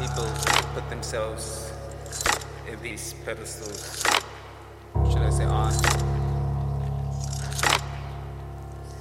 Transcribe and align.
people 0.00 0.24
put 0.72 0.88
themselves 0.88 1.72
in 2.66 2.80
these 2.80 3.14
pedestals, 3.22 4.02
should 5.10 5.18
I 5.18 5.28
say, 5.28 5.44
on, 5.44 5.74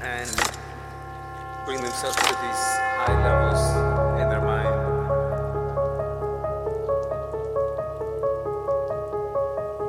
and 0.00 0.30
bring 1.66 1.82
themselves 1.82 2.16
to 2.16 2.34
these 2.40 2.62
high 2.96 3.16
levels 3.26 3.60
in 4.22 4.28
their 4.30 4.40
mind. 4.40 4.74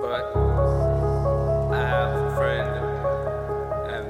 But 0.01 0.11
I 1.71 1.79
have 1.87 2.11
a 2.19 2.35
friend, 2.35 2.69
and 3.95 4.07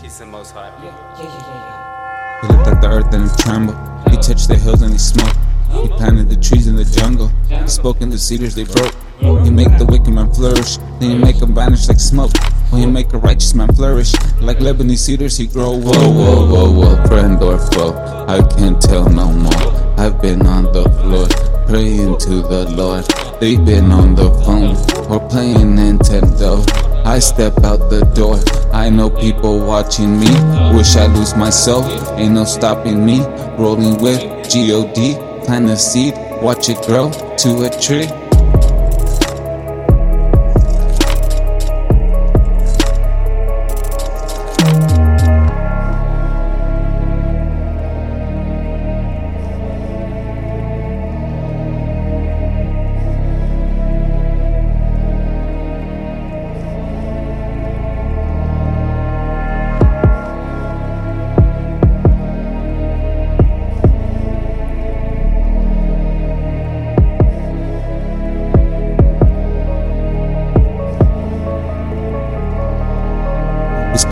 he's 0.00 0.16
the 0.20 0.26
most 0.26 0.52
high. 0.52 0.70
He 1.16 2.46
looked 2.46 2.68
at 2.68 2.80
the 2.80 2.88
earth 2.88 3.12
and 3.12 3.28
it 3.28 3.38
trembled. 3.38 3.76
He 4.08 4.16
touched 4.18 4.46
the 4.46 4.54
hills 4.54 4.82
and 4.82 4.92
he 4.92 4.98
smoked. 4.98 5.36
He 5.72 5.88
planted 5.88 6.28
the 6.28 6.36
trees 6.36 6.66
in 6.66 6.76
the 6.76 6.84
jungle. 6.84 7.30
He 7.48 7.68
spoke 7.68 8.00
in 8.00 8.10
the 8.10 8.18
cedars, 8.18 8.54
they 8.54 8.64
broke. 8.64 8.94
He 9.20 9.50
make 9.50 9.76
the 9.78 9.86
wicked 9.86 10.12
man 10.12 10.32
flourish. 10.32 10.76
Then 11.00 11.10
he 11.10 11.18
make 11.18 11.38
them 11.38 11.54
vanish 11.54 11.88
like 11.88 12.00
smoke. 12.00 12.32
When 12.70 12.80
he 12.80 12.86
make 12.86 13.12
a 13.12 13.18
righteous 13.18 13.54
man 13.54 13.72
flourish, 13.72 14.12
like 14.40 14.58
Lebanese 14.58 14.98
cedars, 14.98 15.36
he 15.36 15.46
grow. 15.46 15.72
Whoa, 15.72 15.92
whoa, 15.92 16.46
whoa, 16.46 16.70
whoa, 16.72 17.06
friend 17.06 17.42
or 17.42 17.58
foe, 17.58 17.94
I 18.28 18.42
can't 18.56 18.80
tell 18.80 19.08
no 19.08 19.30
more. 19.30 19.52
I've 19.98 20.20
been 20.20 20.46
on 20.46 20.64
the 20.72 20.84
floor, 21.00 21.28
praying 21.66 22.18
to 22.18 22.42
the 22.42 22.68
Lord. 22.70 23.04
They've 23.40 23.64
been 23.64 23.90
on 23.92 24.14
the 24.14 24.30
phone 24.44 24.76
or 25.10 25.20
playing 25.28 25.76
Nintendo. 25.76 26.66
I 27.06 27.20
step 27.20 27.58
out 27.62 27.88
the 27.88 28.04
door. 28.14 28.40
I 28.74 28.90
know 28.90 29.08
people 29.08 29.64
watching 29.64 30.18
me. 30.18 30.28
Wish 30.76 30.96
I 30.96 31.06
lose 31.06 31.36
myself. 31.36 31.86
Ain't 32.18 32.34
no 32.34 32.44
stopping 32.44 33.06
me. 33.06 33.20
Rolling 33.58 33.96
with 34.02 34.20
G-O-D. 34.50 35.25
Plant 35.46 35.70
a 35.70 35.76
seed. 35.76 36.14
Watch 36.42 36.68
it 36.68 36.82
grow 36.84 37.12
to 37.38 37.62
a 37.62 37.70
tree. 37.80 38.25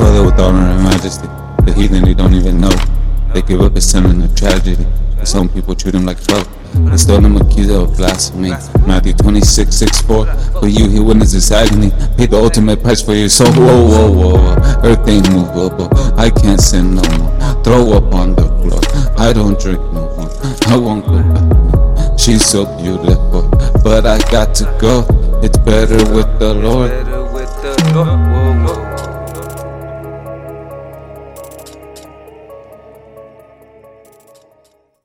Clothed 0.05 0.27
with 0.27 0.39
honor 0.39 0.69
and 0.69 0.85
majesty. 0.85 1.27
The 1.65 1.73
heathen 1.73 2.05
they 2.05 2.13
don't 2.13 2.35
even 2.35 2.61
know. 2.61 2.77
They 3.33 3.41
give 3.41 3.63
up 3.63 3.75
his 3.75 3.89
son 3.89 4.05
in 4.05 4.21
a 4.21 4.29
tragedy. 4.37 4.85
Some 5.25 5.49
people 5.49 5.75
treat 5.75 5.95
him 5.95 6.05
like 6.05 6.19
foe. 6.19 6.45
They 6.75 6.99
stole 6.99 7.25
him 7.25 7.39
accused 7.39 7.71
of 7.71 7.97
blasphemy. 7.97 8.51
Matthew 8.87 9.15
26, 9.15 9.75
6, 9.75 10.03
4. 10.03 10.27
For 10.61 10.69
you, 10.69 10.91
he 10.91 11.01
witnesses 11.01 11.51
agony. 11.51 11.91
Paid 12.19 12.33
the 12.33 12.37
ultimate 12.37 12.83
price 12.83 13.01
for 13.01 13.15
your 13.15 13.31
soul. 13.31 13.51
Whoa, 13.53 13.89
whoa, 13.89 14.13
whoa. 14.13 14.85
Earth 14.85 15.09
ain't 15.09 15.33
movable. 15.33 15.89
I 16.21 16.29
can't 16.29 16.61
sin 16.61 16.97
no 16.97 17.03
more. 17.17 17.65
Throw 17.65 17.95
up 17.95 18.13
on 18.13 18.35
the 18.35 18.45
floor. 18.61 18.83
I 19.17 19.33
don't 19.33 19.59
drink 19.59 19.81
no 19.95 20.05
more. 20.19 20.31
I 20.67 20.77
won't 20.77 21.07
go 21.07 21.23
back. 21.33 22.19
She's 22.19 22.45
so 22.45 22.67
beautiful. 22.77 23.49
But 23.83 24.05
I 24.05 24.19
got 24.31 24.55
to 24.57 24.65
go. 24.79 25.07
It's. 25.43 25.57
Better 25.65 25.97
with 26.13 26.39
the 26.39 26.53
Lord. 26.53 26.93